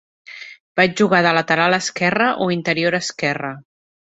[0.79, 3.57] Va jugar de lateral esquerre o interior esquerre.